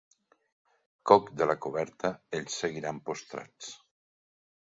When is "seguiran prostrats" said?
2.63-3.69